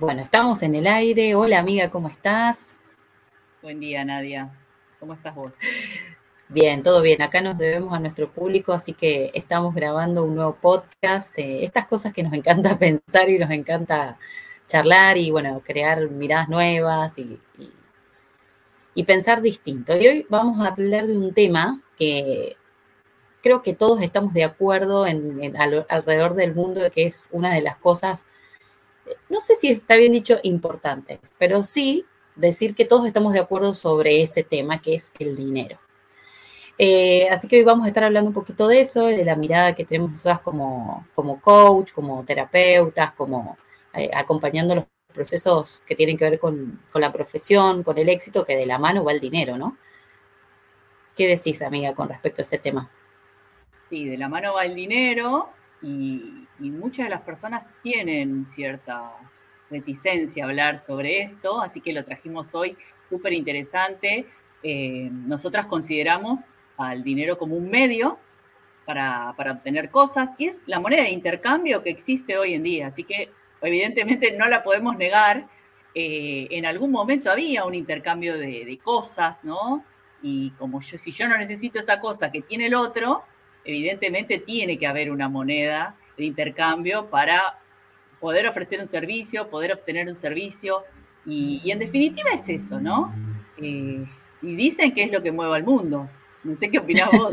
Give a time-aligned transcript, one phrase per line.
[0.00, 1.34] Bueno, estamos en el aire.
[1.34, 2.80] Hola amiga, ¿cómo estás?
[3.60, 4.50] Buen día, Nadia.
[4.98, 5.50] ¿Cómo estás vos?
[6.48, 7.20] Bien, todo bien.
[7.20, 11.36] Acá nos debemos a nuestro público, así que estamos grabando un nuevo podcast.
[11.36, 14.16] de estas cosas que nos encanta pensar y nos encanta
[14.66, 17.38] charlar y, bueno, crear miradas nuevas y,
[18.94, 19.94] y pensar distinto.
[19.98, 22.56] Y hoy vamos a hablar de un tema que
[23.42, 27.76] creo que todos estamos de acuerdo en, alrededor del mundo, que es una de las
[27.76, 28.24] cosas,
[29.28, 32.04] no sé si está bien dicho importante, pero sí
[32.36, 35.78] decir que todos estamos de acuerdo sobre ese tema, que es el dinero.
[36.78, 39.74] Eh, así que hoy vamos a estar hablando un poquito de eso, de la mirada
[39.74, 43.56] que tenemos nosotras como, como coach, como terapeutas, como
[43.92, 48.44] eh, acompañando los procesos que tienen que ver con, con, la profesión, con el éxito,
[48.44, 49.76] que de la mano va el dinero, ¿no?
[51.14, 52.90] ¿Qué decís, amiga, con respecto a ese tema?
[53.90, 55.50] Sí, de la mano va el dinero
[55.82, 59.12] y, muchas de las personas tienen cierta
[59.70, 62.76] reticencia a hablar sobre esto, así que lo trajimos hoy
[63.08, 64.26] súper interesante.
[64.62, 68.18] Eh, nosotras consideramos al dinero como un medio
[68.84, 73.04] para, obtener cosas y es la moneda de intercambio que existe hoy en día, así
[73.04, 73.30] que
[73.62, 75.46] evidentemente no la podemos negar.
[75.94, 79.84] Eh, en algún momento había un intercambio de, de, cosas, ¿no?
[80.22, 83.24] Y como yo, si yo no necesito esa cosa que tiene el otro,
[83.64, 87.58] evidentemente tiene que haber una moneda de intercambio para
[88.20, 90.84] poder ofrecer un servicio, poder obtener un servicio,
[91.26, 93.14] y, en definitiva es eso, ¿no?
[93.58, 94.04] Eh,
[94.42, 96.08] y dicen que es lo que mueve al mundo.
[96.42, 97.30] No sé qué opinás vos.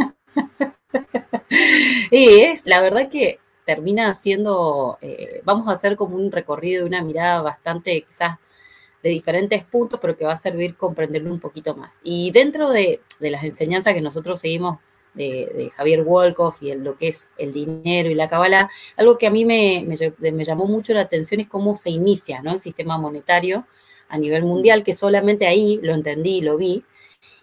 [2.12, 6.88] y es, la verdad que termina siendo, eh, vamos a hacer como un recorrido de
[6.88, 8.38] una mirada bastante quizás
[9.04, 12.00] de diferentes puntos, pero que va a servir comprenderlo un poquito más.
[12.04, 14.80] Y dentro de, de las enseñanzas que nosotros seguimos
[15.18, 19.32] de, Javier Wolkoff y lo que es el dinero y la cabala, algo que a
[19.32, 19.86] mí me,
[20.46, 22.52] llamó mucho la atención es cómo se inicia ¿no?
[22.52, 23.66] el sistema monetario
[24.10, 26.84] a nivel mundial, que solamente ahí lo entendí y lo vi.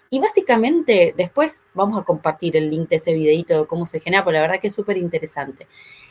[0.08, 4.24] Y básicamente, después vamos a compartir el link de ese videito de cómo se genera,
[4.24, 5.66] porque la verdad que es súper interesante.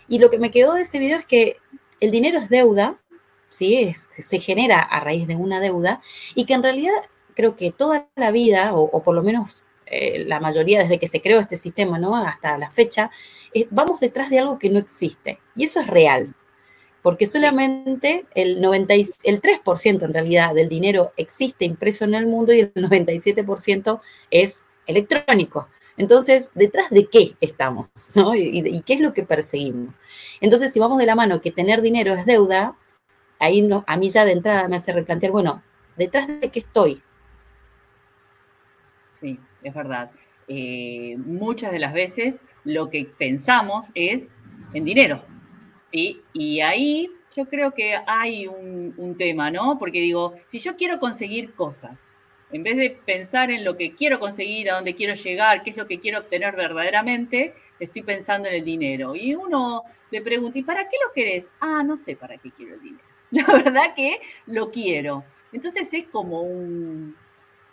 [0.08, 1.58] Y lo que me quedó de ese video es que
[2.02, 3.00] el dinero es deuda,
[3.50, 3.76] ¿sí?
[3.76, 6.02] Es, se genera a raíz de una deuda,
[6.36, 6.94] y que en realidad
[7.34, 9.64] creo que toda la vida, o por lo menos
[9.96, 12.16] eh, la mayoría desde que se creó este sistema, ¿no?
[12.16, 13.12] Hasta la fecha,
[13.70, 15.40] vamos detrás de algo que no existe.
[15.56, 16.34] Y eso es real,
[17.04, 22.54] porque solamente el, 90, el 3% en realidad del dinero existe impreso en el mundo
[22.54, 25.68] y el 97% es electrónico.
[25.96, 27.88] Entonces, ¿detrás de qué estamos?
[28.16, 28.34] ¿no?
[28.34, 29.96] ¿Y, qué es lo que perseguimos?
[30.42, 32.76] Entonces, si vamos de la mano que tener dinero es deuda,
[33.38, 35.62] ahí no, a mí ya de entrada me hace replantear, bueno,
[35.98, 37.04] ¿detrás de qué estoy?
[39.22, 40.12] Sí, es verdad.
[40.48, 44.28] Eh, muchas de las veces lo que pensamos es
[44.74, 45.24] en dinero.
[45.92, 49.78] Y ahí yo creo que hay un, tema, ¿no?
[49.80, 52.04] Porque digo, si yo quiero conseguir cosas,
[52.52, 55.78] en vez de pensar en lo que quiero conseguir, a dónde quiero llegar, qué es
[55.78, 59.16] lo que quiero obtener verdaderamente, estoy pensando en el dinero.
[59.16, 61.50] Y uno le pregunta, ¿y para qué lo querés?
[61.60, 63.04] Ah, no sé para qué quiero el dinero.
[63.32, 65.24] La verdad que lo quiero.
[65.52, 67.16] Entonces es como un,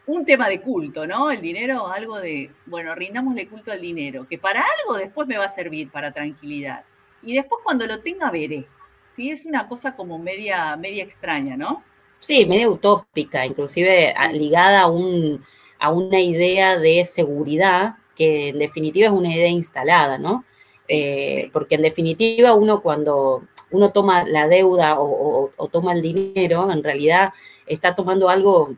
[0.06, 1.31] un tema de culto, ¿no?
[1.31, 5.44] El dinero, algo de, bueno, rindámosle culto al dinero, que para algo después me va
[5.44, 6.84] a servir, para tranquilidad.
[7.22, 8.66] Y después cuando lo tenga veré.
[9.15, 11.83] Sí, es una cosa como media, media extraña, ¿no?
[12.19, 15.44] Sí, media utópica, inclusive ligada a, un,
[15.78, 20.44] a una idea de seguridad que en definitiva es una idea instalada, ¿no?
[20.89, 26.83] Eh, porque en definitiva uno cuando uno toma la deuda o toma el dinero, en
[26.83, 27.33] realidad
[27.66, 28.75] está tomando algo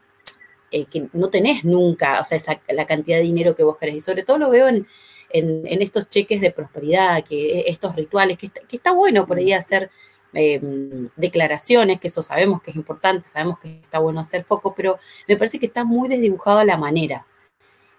[0.72, 2.38] eh, que no tenés nunca, o sea,
[2.68, 3.96] la cantidad de dinero que vos querés.
[3.96, 4.86] Y sobre todo lo veo en,
[5.32, 9.90] estos cheques de prosperidad, que estos rituales, que está, bueno por ahí hacer
[10.34, 14.98] em, declaraciones, que eso sabemos que es importante, sabemos que está bueno hacer foco, pero
[15.28, 17.26] me parece que está muy desdibujado la manera.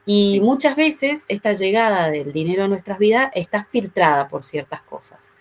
[0.06, 5.36] Y muchas veces esta llegada del dinero a nuestras vidas está filtrada por ciertas cosas.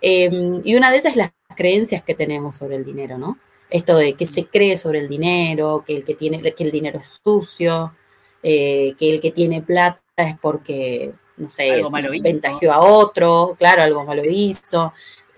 [0.00, 3.38] Em, y una de ellas es las creencias que tenemos sobre el dinero, ¿no?
[3.74, 7.00] Esto de que se cree sobre el dinero, que el que tiene, que el dinero
[7.00, 7.92] es sucio,
[8.40, 11.82] eh, que el que tiene plata es porque, no sé,
[12.22, 14.92] ventajeó a otro, claro, algo malo hizo.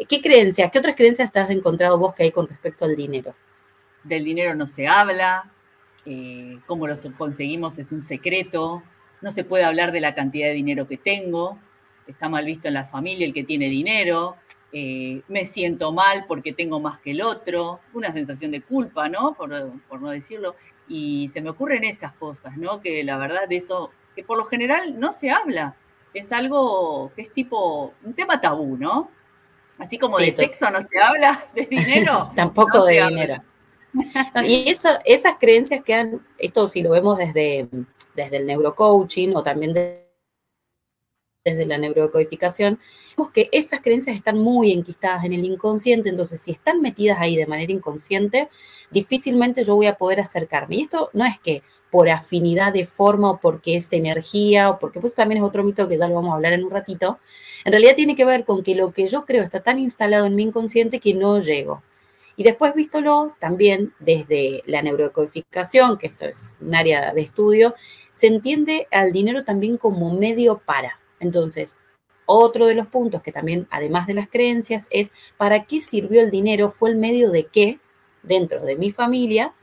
[0.07, 3.35] ¿Qué creencias, qué otras creencias te has encontrado vos que hay con respecto al dinero?
[4.05, 5.51] Del dinero no se habla,
[6.05, 8.83] eh, cómo lo conseguimos es un secreto,
[9.23, 11.59] no se puede hablar de la cantidad de dinero que tengo,
[12.07, 14.37] está mal visto en la familia el que tiene dinero,
[14.79, 19.33] eh, me siento mal porque tengo más que el otro, una sensación de culpa, ¿no?
[19.33, 20.55] Por, no decirlo.
[20.87, 22.83] Y se me ocurren esas cosas, ¿no?
[22.83, 25.77] Que la verdad de eso, que por lo general no se habla.
[26.13, 29.11] Es algo que es tipo un tema tabú, ¿no?
[29.79, 32.21] Así como de sexo no se habla, de dinero.
[32.37, 33.43] Tampoco de dinero.
[34.45, 37.67] y esas creencias que han, esto si lo vemos desde,
[38.15, 39.73] desde el neurocoaching o también
[41.47, 42.79] desde la neurocodificación,
[43.17, 47.37] vemos que esas creencias están muy enquistadas en el inconsciente, entonces si están metidas ahí
[47.37, 48.49] de manera inconsciente,
[48.91, 50.77] difícilmente yo voy a poder acercarme.
[50.77, 55.01] Y esto no es que por afinidad de forma o porque es energía o porque
[55.01, 57.19] pues también es otro mito que ya lo vamos a hablar en un ratito,
[57.65, 60.35] en realidad tiene que ver con que lo que yo creo está tan instalado en
[60.35, 61.83] mi inconsciente que no llego.
[62.37, 67.75] Y después, vístolo también desde la neurocodificación, que esto es un área de estudio,
[68.13, 71.01] se entiende al dinero también como medio para.
[71.21, 71.79] Entonces,
[72.27, 76.31] otro de los puntos que también, además de las creencias, es para qué sirvió el
[76.31, 77.79] dinero, fue el medio de qué
[78.23, 79.55] dentro de mi familia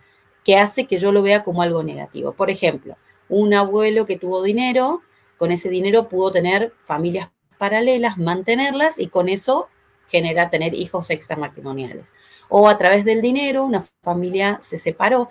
[0.43, 2.33] que hace que yo lo vea como algo negativo.
[2.33, 2.97] Por ejemplo,
[3.29, 5.01] un abuelo que tuvo dinero,
[5.37, 9.69] con ese dinero pudo tener familias paralelas, mantenerlas y con eso
[10.07, 12.13] genera tener hijos extramatrimoniales.
[12.49, 15.29] O a través del dinero, una familia se separó.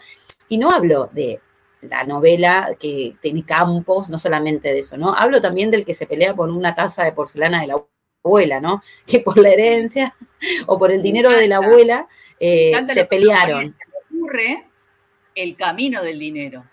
[0.49, 1.41] Y no hablo de
[1.83, 5.15] la novela que tiene campos, no solamente de eso, ¿no?
[5.15, 7.85] Hablo también del que se pelea por una taza de porcelana de la
[8.25, 8.83] abuela, ¿no?
[9.07, 10.15] Que por la herencia
[10.67, 12.09] o por el dinero de la abuela
[12.39, 13.75] eh, se pelearon.
[14.11, 14.65] ocurre
[15.35, 16.65] el camino del dinero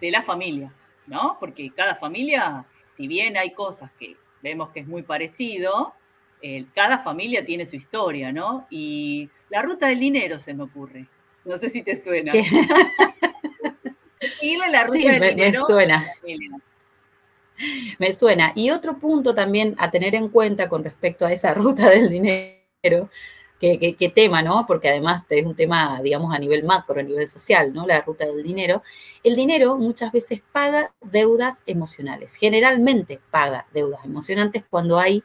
[0.00, 0.72] de la familia,
[1.06, 1.36] ¿no?
[1.40, 2.64] Porque cada familia,
[2.94, 5.94] si bien hay cosas que vemos que es muy parecido,
[6.74, 8.66] cada familia tiene su historia, ¿no?
[8.68, 11.06] Y la ruta del dinero se me ocurre.
[11.44, 12.32] No sé si te suena.
[14.70, 16.04] la ruta sí, me, me suena.
[17.98, 18.52] Me suena.
[18.54, 23.10] Y otro punto también a tener en cuenta con respecto a esa ruta del dinero,
[23.60, 24.66] que, tema, ¿no?
[24.66, 27.86] Porque además es un tema, digamos, a nivel macro, a nivel social, ¿no?
[27.86, 28.82] La ruta del dinero.
[29.22, 32.34] El dinero muchas veces paga deudas emocionales.
[32.34, 35.22] Generalmente paga deudas emocionantes cuando hay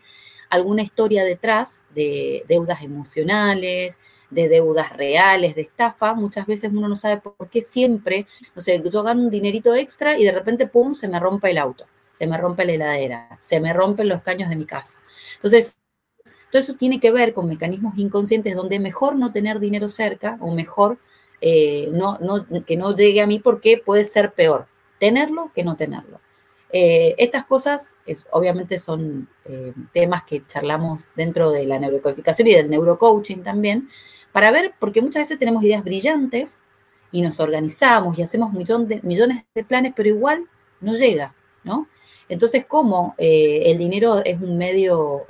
[0.50, 4.00] alguna historia detrás de deudas emocionales,
[4.30, 8.82] de deudas reales, de estafa, muchas veces uno no sabe por qué siempre, no sé,
[8.84, 12.28] yo gano un dinerito extra y de repente, ¡pum!, se me rompe el auto, se
[12.28, 14.98] me rompe la heladera, se me rompen los caños de mi casa.
[15.36, 15.76] Entonces,
[16.52, 20.52] todo eso tiene que ver con mecanismos inconscientes donde mejor no tener dinero cerca o
[20.52, 20.98] mejor
[21.42, 22.18] eh, no,
[22.66, 24.68] que no llegue a mí porque puede ser peor
[25.00, 26.20] tenerlo que no tenerlo.
[26.72, 32.54] Eh, estas cosas es, obviamente son eh, temas que charlamos dentro de la neurocodificación y
[32.54, 33.90] del neurocoaching también,
[34.32, 36.62] para ver, porque muchas veces tenemos ideas brillantes
[37.12, 40.46] y nos organizamos y hacemos millones de planes, pero igual
[40.82, 41.34] no llega,
[41.64, 41.88] ¿no?
[42.28, 45.26] Entonces, ¿cómo eh, el dinero es un medio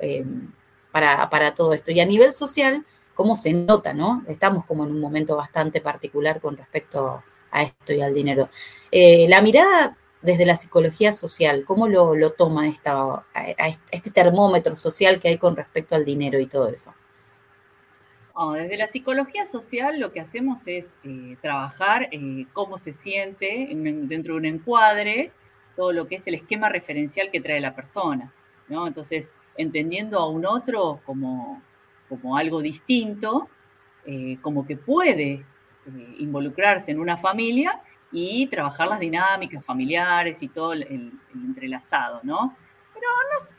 [0.92, 1.92] para, para todo esto?
[1.92, 4.24] Y a nivel social, ¿cómo se nota, ¿no?
[4.28, 8.50] Estamos como en un momento bastante particular con respecto a esto y al dinero.
[8.92, 11.64] la mirada desde la psicología social?
[11.66, 13.26] ¿Cómo lo, toma esta,
[13.92, 16.94] este termómetro social que hay con respecto al dinero y todo eso?
[18.54, 24.36] Desde la psicología social lo que hacemos es eh, trabajar eh, cómo se siente dentro
[24.36, 25.34] de un encuadre,
[25.76, 28.32] todo lo que es el esquema referencial que trae la persona.
[28.70, 28.88] ¿no?
[28.88, 31.62] Entonces, entendiendo a un otro como,
[32.08, 33.50] como algo distinto,
[34.06, 35.44] eh, como que puede
[36.20, 37.82] involucrarse en una familia
[38.12, 42.56] y trabajar las dinámicas familiares y todo el, entrelazado, ¿no?
[42.94, 43.08] Pero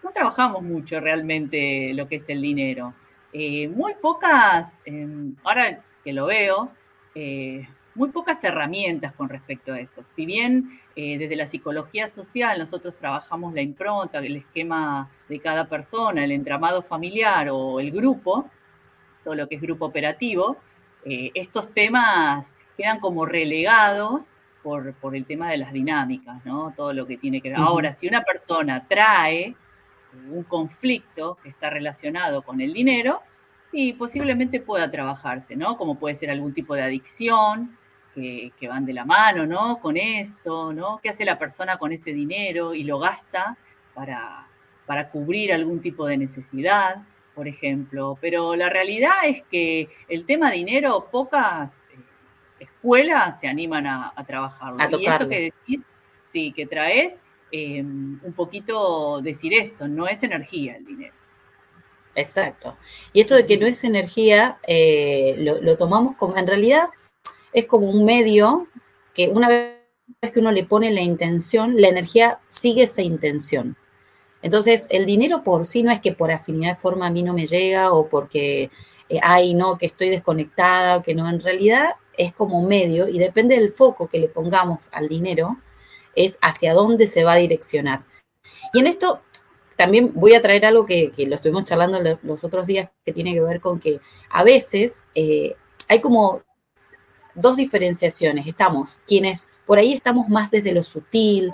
[0.02, 2.94] no, trabajamos mucho realmente lo que es el dinero.
[3.32, 6.70] Eh, muy pocas, em, ahora que lo veo,
[7.14, 10.02] eh, muy pocas herramientas con respecto a eso.
[10.14, 15.68] Si bien eh, desde la psicología social nosotros trabajamos la impronta, el esquema de cada
[15.68, 18.48] persona, el entramado familiar o el grupo,
[19.24, 20.56] todo lo que es grupo operativo,
[21.04, 24.30] estos temas quedan como relegados
[24.62, 26.72] por, el tema de las dinámicas, ¿no?
[26.76, 27.58] Todo lo que tiene que ver.
[27.58, 29.54] Ahora, si una persona trae
[30.30, 33.22] un conflicto que está relacionado con el dinero,
[33.70, 35.76] sí, posiblemente pueda trabajarse, ¿no?
[35.76, 37.76] Como puede ser algún tipo de adicción
[38.14, 39.80] que, van de la mano, ¿no?
[39.80, 41.00] Con esto, ¿no?
[41.02, 43.56] ¿Qué hace la persona con ese dinero y lo gasta
[43.94, 44.46] para,
[44.86, 47.02] para cubrir algún tipo de necesidad,
[47.34, 48.18] por ejemplo?
[48.20, 51.86] Pero la realidad es que el tema dinero, pocas
[52.58, 54.98] escuelas se animan a, trabajarlo.
[54.98, 55.84] y esto que decís,
[56.24, 57.20] sí, que traes
[57.52, 61.14] em, un poquito decir esto, no es energía el dinero.
[62.14, 62.76] Exacto.
[63.12, 66.88] Y esto de que no es energía, eh, lo, tomamos como, en realidad
[67.52, 68.68] es como un medio
[69.14, 69.76] que una vez
[70.32, 73.76] que uno le pone la intención, la energía sigue esa intención.
[74.42, 77.34] Entonces, el dinero por sí no es que por afinidad de forma a mí no
[77.34, 78.70] me llega o porque,
[79.08, 83.18] eh, ay, no, que estoy desconectada o que no, en realidad es como medio y
[83.18, 85.58] depende del foco que le pongamos al dinero,
[86.14, 88.04] es hacia dónde se va a direccionar.
[88.72, 89.20] Y en esto
[89.76, 93.40] también voy a traer algo que, lo estuvimos charlando los, otros días, que tiene que
[93.40, 94.00] ver con que
[94.30, 95.56] a veces eh,
[95.88, 96.42] hay como
[97.34, 98.46] dos diferenciaciones.
[98.46, 101.52] Estamos quienes por ahí estamos más desde lo sutil,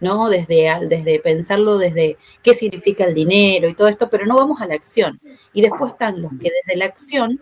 [0.00, 0.28] ¿no?
[0.28, 4.66] Desde, desde pensarlo, desde qué significa el dinero y todo esto, pero no vamos a
[4.66, 5.20] la acción.
[5.52, 7.40] Y después están los que desde la acción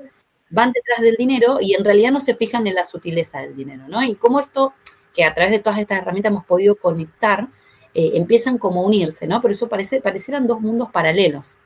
[0.51, 3.89] van detrás del dinero y en realidad no se fijan en la sutileza del dinero,
[3.89, 4.03] ¿no?
[4.05, 4.75] Y cómo esto,
[5.15, 7.49] que a través de todas estas herramientas hemos podido conectar,
[7.95, 9.41] eh, empiezan como a unirse, ¿no?
[9.41, 11.59] Por eso parece, parecieran dos mundos paralelos.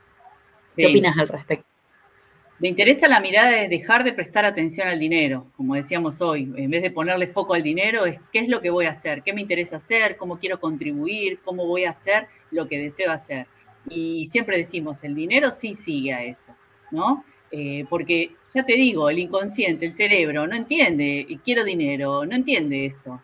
[0.75, 1.65] ¿Qué opinas al respecto?
[2.59, 6.71] Me interesa la mirada de dejar de prestar atención al dinero, como decíamos hoy, en
[6.71, 9.31] vez de ponerle foco al dinero, es qué es lo que voy a hacer, qué
[9.31, 13.45] me interesa hacer, cómo quiero contribuir, cómo voy a hacer lo que deseo hacer.
[13.87, 16.51] Y siempre decimos, el dinero sí sigue a eso,
[16.89, 17.23] ¿no?
[17.51, 22.87] Eh, porque ya te digo, el inconsciente, el cerebro, no entiende, quiero dinero, no entiende
[22.87, 23.21] esto.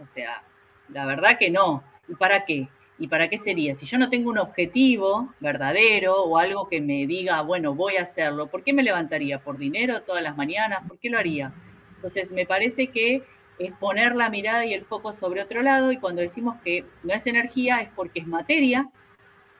[0.00, 0.42] O sea,
[0.88, 1.82] la verdad que no.
[2.08, 2.68] ¿Y para qué?
[2.98, 3.74] ¿Y para qué sería?
[3.74, 8.02] Si yo no tengo un objetivo verdadero o algo que me diga, bueno, voy a
[8.02, 9.38] hacerlo, ¿por qué me levantaría?
[9.38, 10.86] ¿Por dinero todas las mañanas?
[10.88, 11.52] ¿Por qué lo haría?
[11.96, 13.22] Entonces, me parece que
[13.58, 17.12] es poner la mirada y el foco sobre otro lado y cuando decimos que no
[17.12, 18.88] es energía es porque es materia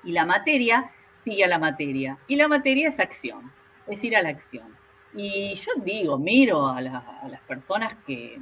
[0.04, 0.90] y la materia
[1.24, 3.52] sigue a la materia y la materia es acción,
[3.86, 4.76] es ir a la acción.
[5.14, 8.38] Y yo digo, miro a, las personas que,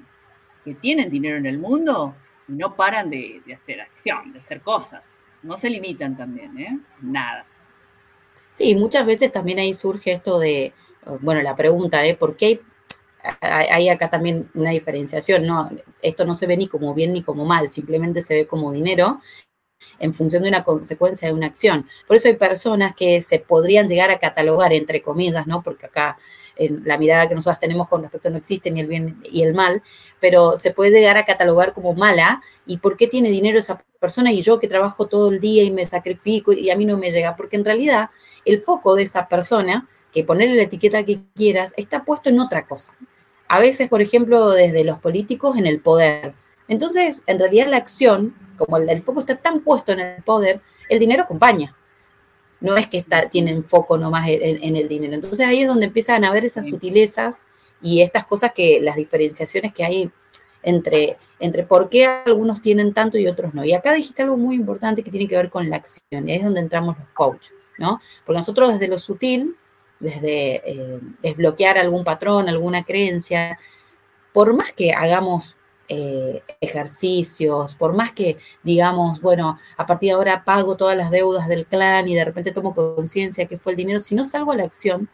[0.66, 2.16] que tienen dinero en el mundo
[2.49, 5.04] no paran de, hacer acción, de hacer cosas.
[5.44, 6.78] No se limitan también, ¿eh?
[7.00, 7.46] Nada.
[8.50, 10.73] Sí, muchas veces también ahí surge esto de,
[11.20, 12.16] bueno, la pregunta, ¿eh?
[12.16, 12.61] ¿Por qué
[13.40, 15.46] hay, hay acá también una diferenciación?
[15.46, 15.70] No,
[16.02, 19.20] esto no se ve ni como bien ni como mal, simplemente se ve como dinero
[20.00, 21.87] en función de una consecuencia de una acción.
[22.08, 25.62] Por eso hay personas que se podrían llegar a catalogar, entre comillas, ¿no?
[25.62, 26.18] Porque acá
[26.56, 29.54] en la mirada que nosotros tenemos con respecto no existe ni el bien y el
[29.54, 29.82] mal,
[30.20, 34.32] pero se puede llegar a catalogar como mala y por qué tiene dinero esa persona
[34.32, 37.10] y yo que trabajo todo el día y me sacrifico y a mí no me
[37.10, 38.10] llega, porque en realidad
[38.44, 42.64] el foco de esa persona, que ponerle la etiqueta que quieras, está puesto en otra
[42.64, 42.92] cosa.
[43.48, 46.34] A veces, por ejemplo, desde los políticos en el poder.
[46.68, 50.98] Entonces, en realidad la acción, como el, foco está tan puesto en el poder, el
[50.98, 51.76] dinero acompaña
[52.60, 55.14] no es que está, tienen foco nomás en, en, el dinero.
[55.14, 57.46] Entonces ahí es donde empiezan a ver esas sutilezas
[57.82, 60.10] y estas cosas que, las diferenciaciones que hay
[60.62, 63.64] entre, entre por qué algunos tienen tanto y otros no.
[63.64, 66.38] Y acá dijiste algo muy importante que tiene que ver con la acción, y ahí
[66.38, 68.00] es donde entramos los coaches, ¿no?
[68.25, 69.56] Porque nosotros desde lo sutil,
[70.00, 73.58] desde eh, desbloquear algún patrón, alguna creencia,
[74.32, 75.56] por más que hagamos
[75.88, 81.49] eh, ejercicios, por más que digamos, bueno, a partir de ahora pago todas las deudas
[81.49, 84.57] del clan y de repente tomo conciencia que fue el dinero, si no salgo a
[84.57, 85.09] la acción,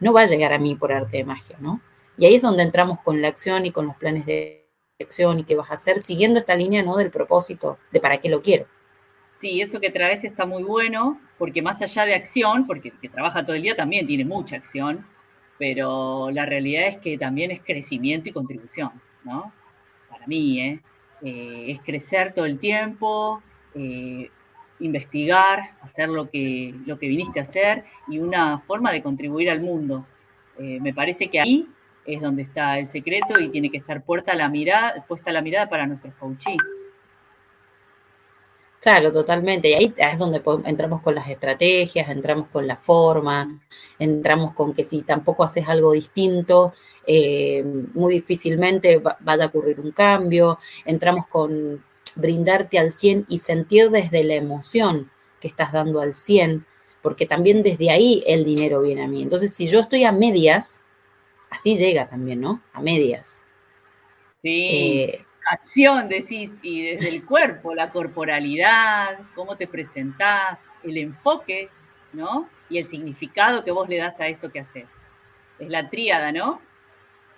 [0.00, 1.80] no va a llegar a mí por arte de magia, ¿no?
[2.16, 4.66] Y ahí es donde entramos con la acción y con los planes de
[5.00, 6.96] acción y qué vas a hacer, siguiendo esta línea, ¿no?
[6.96, 8.66] Del propósito, de para qué lo quiero.
[9.32, 13.08] Sí, eso que traes está muy bueno, porque más allá de acción, porque el que
[13.08, 15.06] trabaja todo el día también tiene mucha acción,
[15.58, 18.92] pero la realidad es que también es crecimiento y contribución,
[19.24, 19.52] ¿no?
[20.26, 20.80] Mí, ¿eh?
[21.22, 23.42] Eh, es crecer todo el tiempo,
[23.74, 24.30] eh,
[24.80, 29.60] investigar, hacer lo que, lo que viniste a hacer y una forma de contribuir al
[29.60, 30.06] mundo.
[30.56, 31.66] me parece que ahí
[32.06, 35.68] es donde está el secreto y tiene que estar puesta la mirada, puesta la mirada
[35.68, 36.56] para nuestros coaches.
[38.84, 39.70] Claro, totalmente.
[39.70, 43.58] Y ahí es donde entramos con las estrategias, entramos con la forma,
[43.98, 46.74] entramos con que si tampoco haces algo distinto,
[47.06, 47.64] eh,
[47.94, 50.58] muy difícilmente vaya a ocurrir un cambio.
[50.84, 51.82] Entramos con
[52.16, 55.10] brindarte al 100 y sentir desde la emoción
[55.40, 56.66] que estás dando al 100,
[57.00, 59.22] porque también desde ahí el dinero viene a mí.
[59.22, 60.82] Entonces, si yo estoy a medias,
[61.50, 62.62] así llega también, ¿no?
[62.74, 63.46] A medias.
[64.42, 64.50] Sí.
[64.72, 71.68] Eh, acción, decís, y desde el cuerpo, la corporalidad, cómo te presentás, el enfoque,
[72.12, 72.48] ¿no?
[72.68, 74.86] Y el significado que vos le das a eso que haces.
[75.58, 76.60] Es la tríada, ¿no?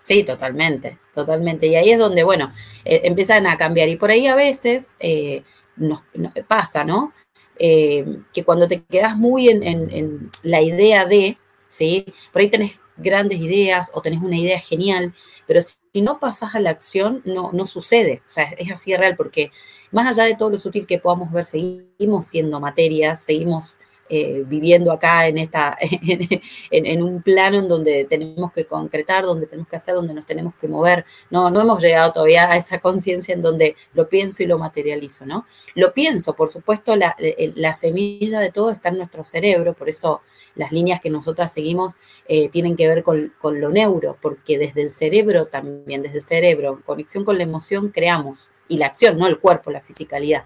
[0.03, 1.67] Sí, totalmente, totalmente.
[1.67, 2.53] Y ahí es donde, bueno,
[2.85, 3.89] eh, empiezan a cambiar.
[3.89, 5.43] Y por ahí a veces eh,
[5.77, 6.05] nos,
[6.47, 7.13] pasa, ¿no?
[7.59, 12.07] Eh, que cuando te quedas muy en, en, la idea de, ¿sí?
[12.33, 15.15] Por ahí tenés grandes ideas o tenés una idea genial,
[15.47, 18.23] pero si no pasas a la acción, no, no sucede.
[18.27, 19.51] O sea, es así real, porque
[19.91, 24.93] más allá de todo lo sutil que podamos ver, seguimos siendo materia, seguimos eh, viviendo
[24.93, 25.77] acá en, esta,
[26.71, 30.55] en, un plano en donde tenemos que concretar, donde tenemos que hacer, donde nos tenemos
[30.55, 31.05] que mover.
[31.31, 35.27] No, no hemos llegado todavía a esa conciencia en donde lo pienso y lo materializo,
[35.27, 35.45] ¿no?
[35.75, 37.17] Lo pienso, por supuesto, la,
[37.57, 40.21] la semilla de todo está en nuestro cerebro, por eso
[40.57, 41.93] las líneas que nosotras seguimos
[42.29, 46.81] eh, tienen que ver con, lo neuro, porque desde el cerebro también, desde el cerebro,
[46.85, 50.45] conexión con la emoción, creamos, y la acción, no el cuerpo, la fisicalidad.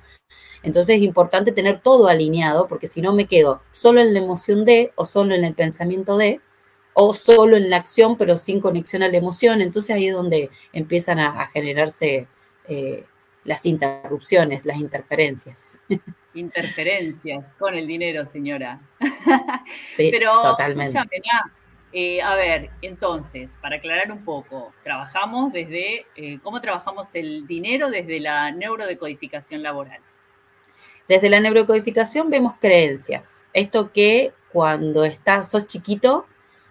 [0.62, 4.66] Entonces es importante tener todo alineado porque si no me quedo solo en la emoción
[4.66, 6.40] de o solo en el pensamiento de
[6.92, 9.62] o solo en la acción pero sin conexión a la emoción.
[9.62, 12.26] Entonces ahí es donde empiezan a, generarse
[12.68, 13.06] eh,
[13.44, 15.80] las interrupciones, las interferencias.
[16.34, 18.80] Interferencias con el dinero, señora.
[19.92, 20.98] Sí, pero, totalmente.
[21.92, 27.90] Eh, a ver, entonces, para aclarar un poco, trabajamos desde, eh, ¿cómo trabajamos el dinero
[27.90, 29.98] desde la neurodecodificación laboral?
[31.08, 33.48] Desde la neurocodificación vemos creencias.
[33.52, 36.26] Esto que cuando estás, sos chiquito,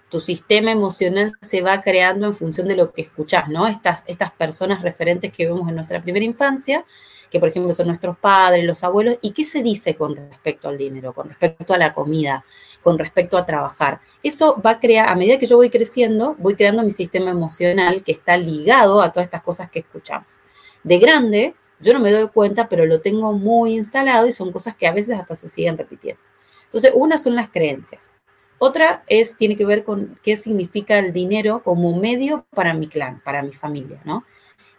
[0.10, 3.68] tu sistema emocional se va creando en función de lo que escuchás, ¿no?
[3.68, 6.86] Estas, estas personas referentes que vemos en nuestra primera infancia,
[7.30, 10.78] que por ejemplo son nuestros padres, los abuelos, ¿y qué se dice con respecto al
[10.78, 12.44] dinero, con respecto a la comida,
[12.82, 14.02] con respecto a trabajar?
[14.24, 18.04] Eso va a crear, a medida que yo voy creciendo, voy creando mi sistema emocional
[18.04, 20.28] que está ligado a todas estas cosas que escuchamos.
[20.84, 24.76] De grande, yo no me doy cuenta, pero lo tengo muy instalado y son cosas
[24.76, 26.22] que a veces hasta se siguen repitiendo.
[26.66, 28.14] Entonces, una son las creencias.
[28.58, 33.22] Otra es, tiene que ver con qué significa el dinero como medio para mi clan,
[33.24, 34.26] para mi familia, ¿no?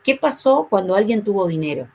[0.04, 1.88] ¿Qué pasó cuando alguien tuvo dinero?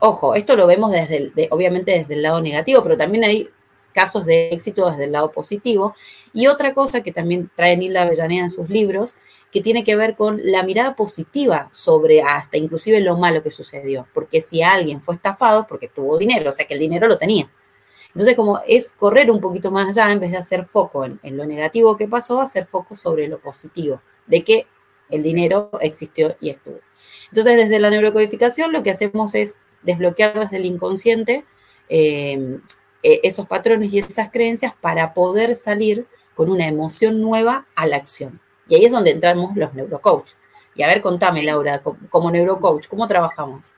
[0.00, 3.48] Ojo, esto lo vemos desde, obviamente desde el lado negativo, pero también hay
[3.92, 5.94] casos de éxito desde el lado positivo.
[6.32, 9.16] Y otra cosa que también trae Nilda Avellaneda en sus libros
[9.50, 14.06] que tiene que ver con la mirada positiva sobre hasta inclusive lo malo que sucedió.
[14.14, 17.50] Porque si alguien fue estafado, porque tuvo dinero, o sea que el dinero lo tenía.
[18.08, 21.46] Entonces, como es correr un poquito más allá, en vez de hacer foco en, lo
[21.46, 24.66] negativo que pasó, hacer foco sobre lo positivo, de que
[25.10, 26.80] el dinero existió y estuvo.
[27.30, 31.44] Entonces, desde la neurocodificación, lo que hacemos es desbloquear desde el inconsciente
[31.88, 32.58] eh,
[33.02, 37.96] eh, esos patrones y esas creencias para poder salir con una emoción nueva a la
[37.96, 38.40] acción.
[38.68, 40.32] Y ahí es donde entramos los neurocoach.
[40.74, 43.72] Y a ver, contame, Laura, como neurocoach, ¿cómo trabajamos?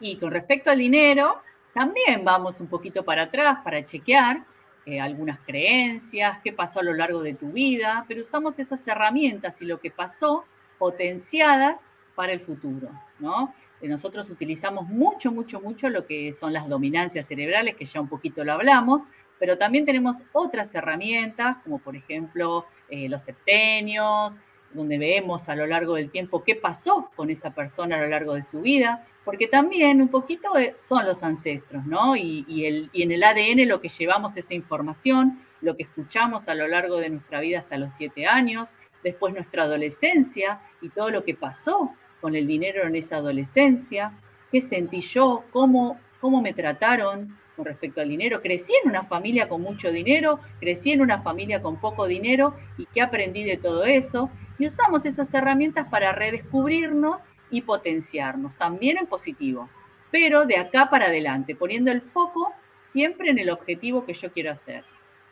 [0.00, 1.40] Y con respecto al dinero,
[1.72, 4.44] también vamos un poquito para atrás para chequear
[4.84, 9.60] eh, algunas creencias, qué pasó a lo largo de tu vida, pero usamos esas herramientas
[9.60, 10.44] y lo que pasó
[10.78, 11.78] potenciadas
[12.14, 13.54] para el futuro, ¿no?
[13.80, 18.08] Eh, nosotros utilizamos mucho, mucho, mucho lo que son las dominancias cerebrales, que ya un
[18.08, 19.04] poquito lo hablamos,
[19.38, 25.66] pero también tenemos otras herramientas, como por ejemplo eh, los septenios, donde vemos a lo
[25.66, 29.46] largo del tiempo qué pasó con esa persona a lo largo de su vida, porque
[29.46, 32.16] también un poquito son los ancestros, ¿no?
[32.16, 36.66] Y, y en el ADN lo que llevamos esa información, lo que escuchamos a lo
[36.68, 38.70] largo de nuestra vida hasta los siete años,
[39.02, 44.12] después nuestra adolescencia y todo lo que pasó con el dinero en esa adolescencia,
[44.50, 48.40] qué sentí yo, cómo, cómo me trataron con respecto al dinero.
[48.40, 52.86] Crecí en una familia con mucho dinero, crecí en una familia con poco dinero y
[52.86, 54.30] qué aprendí de todo eso.
[54.58, 59.68] Y usamos esas herramientas para redescubrirnos y potenciarnos, también en positivo,
[60.10, 64.52] pero de acá para adelante, poniendo el foco siempre en el objetivo que yo quiero
[64.52, 64.84] hacer.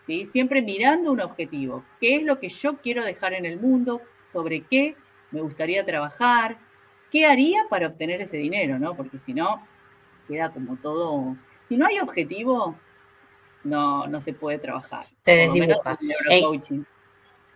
[0.03, 0.25] ¿sí?
[0.25, 1.85] Siempre mirando un objetivo.
[2.01, 4.01] ¿Qué es lo que yo quiero dejar en el mundo?
[4.33, 4.97] ¿Sobre qué
[5.31, 6.59] me gustaría trabajar?
[7.17, 8.79] ¿Qué haría para obtener ese dinero?
[8.79, 8.95] ¿no?
[8.95, 9.67] Porque si no,
[10.29, 11.35] queda como todo...
[11.67, 12.77] Si no hay objetivo,
[13.65, 15.03] no, no se puede trabajar.
[15.03, 15.99] Se desdibuja.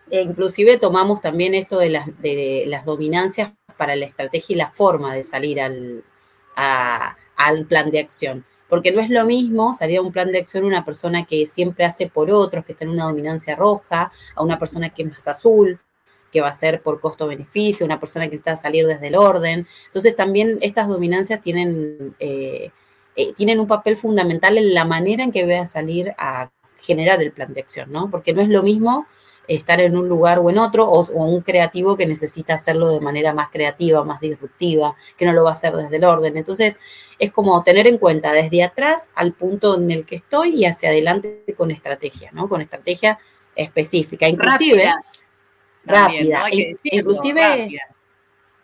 [0.09, 4.71] E inclusive tomamos también esto de las, de las dominancias para la estrategia y la
[4.71, 6.03] forma de salir al,
[6.55, 8.43] al plan de acción.
[8.67, 11.85] Porque no es lo mismo salir a un plan de acción una persona que siempre
[11.85, 15.27] hace por otros, que está en una dominancia roja, a una persona que es más
[15.27, 15.79] azul,
[16.31, 19.67] que va a ser por costo-beneficio, una persona que está a salir desde el orden.
[19.85, 22.71] Entonces también estas dominancias tienen, eh,
[23.15, 27.21] eh, tienen un papel fundamental en la manera en que voy a salir a generar
[27.21, 28.09] el plan de acción, ¿no?
[28.09, 29.05] Porque no es lo mismo
[29.47, 33.33] estar en un lugar o en otro, o, un creativo que necesita hacerlo de manera
[33.33, 36.37] más creativa, más disruptiva, que no lo va a hacer desde el orden.
[36.37, 36.77] Entonces,
[37.19, 40.89] es como tener en cuenta desde atrás al punto en el que estoy y hacia
[40.89, 42.47] adelante con estrategia, ¿no?
[42.47, 43.19] Con estrategia
[43.55, 44.91] específica, inclusive
[46.83, 47.69] inclusive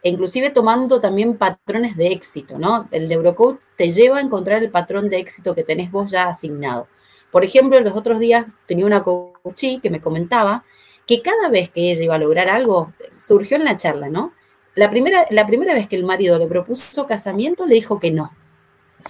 [0.04, 2.88] inclusive tomando también patrones de éxito, ¿no?
[2.92, 6.88] El neurocode te lleva a encontrar el patrón de éxito que tenés vos ya asignado.
[7.32, 10.64] Por ejemplo, los otros días tenía una coachí que me comentaba
[11.06, 14.34] que cada vez que ella iba a lograr algo, surgió en la charla, ¿no?
[14.76, 18.32] La primera, la primera vez que el marido le propuso casamiento, le dijo que no.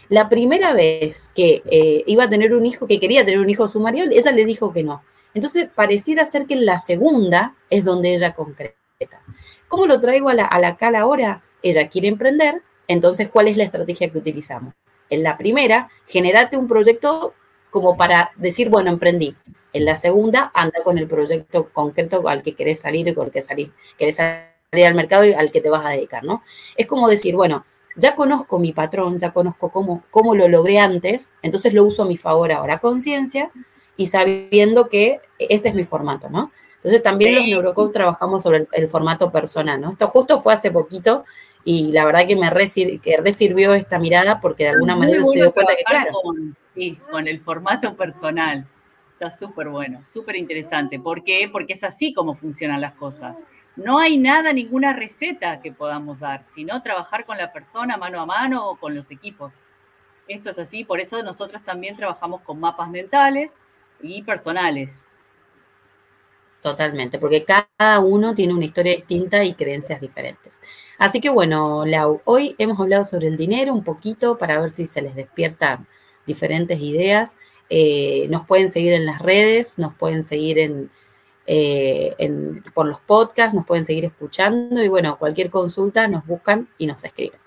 [0.09, 3.67] La primera vez que eh, iba a tener un hijo, que quería tener un hijo
[3.67, 5.03] su marido, ella le dijo que no.
[5.33, 8.75] Entonces, pareciera ser que en la segunda es donde ella concreta.
[9.67, 11.43] ¿Cómo lo traigo a la, cala ahora?
[11.61, 14.73] Ella quiere emprender, entonces, ¿cuál es la estrategia que utilizamos?
[15.09, 17.33] En la primera, generate un proyecto
[17.69, 19.35] como para decir, bueno, emprendí.
[19.73, 23.31] En la segunda, anda con el proyecto concreto al que querés salir y con el
[23.31, 26.41] que querés salir al mercado y al que te vas a dedicar, ¿no?
[26.75, 31.33] Es como decir, bueno, ya conozco mi patrón, ya conozco cómo, cómo lo logré antes,
[31.41, 33.51] entonces lo uso a mi favor ahora, conciencia
[33.97, 36.51] y sabiendo que este es mi formato, ¿no?
[36.75, 39.89] Entonces también los neurocoach trabajamos sobre el, formato personal, ¿no?
[39.89, 41.25] Esto justo fue hace poquito
[41.65, 45.75] y la verdad que me resirvió esta mirada porque de alguna manera se dio cuenta
[45.75, 46.11] que, claro.
[46.75, 48.65] sí, con el formato personal.
[49.13, 50.99] Está súper bueno, súper interesante.
[50.99, 51.49] ¿Por qué?
[51.51, 53.35] Porque es así como funcionan las cosas.
[53.75, 58.27] No hay nada, ninguna receta que podamos dar, sino trabajar con la persona mano a
[58.27, 59.53] mano o con los equipos.
[60.27, 63.51] Esto es así, por eso nosotros también trabajamos con mapas mentales
[64.01, 65.07] y personales.
[66.61, 70.59] Totalmente, porque cada uno tiene una historia distinta y creencias diferentes.
[70.97, 74.85] Así que bueno, Lau, hoy hemos hablado sobre el dinero un poquito para ver si
[74.85, 75.87] se les despiertan
[76.25, 77.37] diferentes ideas.
[77.69, 80.89] Eh, nos pueden seguir en las redes, nos pueden seguir
[81.45, 86.67] eh, en, por los podcasts, nos pueden seguir escuchando y bueno, cualquier consulta nos buscan
[86.77, 87.46] y nos escriben.